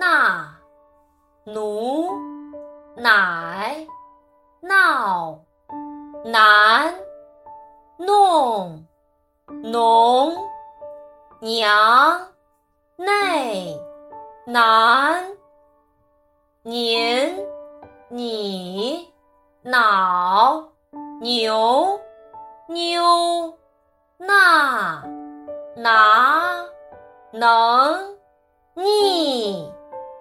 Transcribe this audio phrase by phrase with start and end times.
[0.00, 0.56] 纳
[1.44, 2.08] 奴
[2.96, 3.86] 乃
[4.60, 5.40] 闹
[6.24, 6.94] 男
[7.98, 8.84] 弄
[9.62, 10.34] 农
[11.40, 12.28] 娘
[12.96, 13.78] 内
[14.46, 15.36] 男
[16.62, 17.46] 您
[18.08, 19.08] 你
[19.62, 20.68] 脑
[21.20, 22.00] 牛
[22.68, 23.56] 妞
[24.18, 25.02] 那
[25.76, 26.64] 拿
[27.32, 28.16] 能
[28.74, 29.70] 逆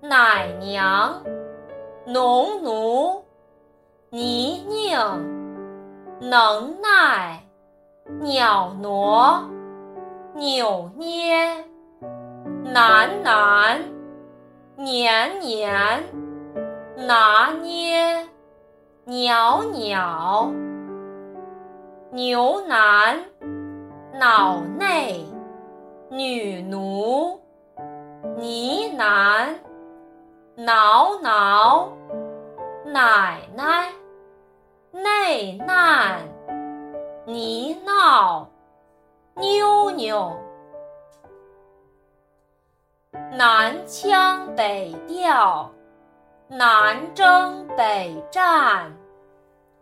[0.00, 1.22] 奶娘
[2.06, 3.24] 农奴
[4.10, 4.98] 泥泞
[6.20, 7.42] 能耐
[8.20, 9.42] 鸟挪
[10.34, 11.64] 扭捏
[12.72, 13.78] 喃喃
[14.76, 16.04] 年年
[16.96, 18.26] 拿捏
[19.04, 20.52] 袅袅
[22.12, 23.18] 牛腩
[24.18, 25.24] 脑内
[26.10, 27.40] 女奴
[28.36, 29.54] 呢喃
[30.55, 31.89] 挠挠
[32.85, 33.89] 奶奶
[34.91, 36.21] 内难
[37.25, 38.49] 泥闹
[39.35, 40.37] 妞妞
[43.31, 45.71] 南腔北调，
[46.49, 48.91] 南征北战，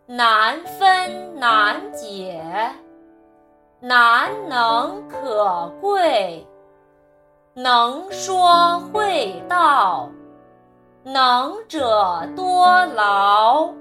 [0.06, 2.40] 难分难解，
[3.80, 6.46] 难能可贵。
[7.54, 10.08] 能说会道，
[11.02, 13.72] 能者多劳。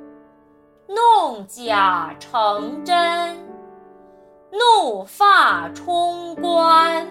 [0.88, 3.38] 弄假成真，
[4.52, 7.08] 怒发冲冠。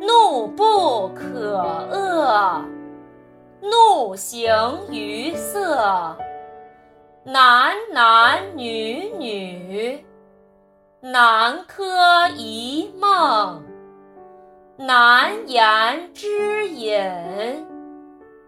[0.00, 1.58] 怒不可
[1.90, 2.62] 遏，
[3.60, 4.52] 怒形
[4.90, 6.16] 于色。
[7.24, 10.04] 男男女女，
[11.00, 13.62] 南柯一梦。
[14.76, 17.00] 难言之隐，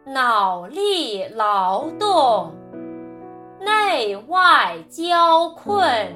[0.06, 2.52] 脑力劳动，
[3.58, 6.12] 内外交困。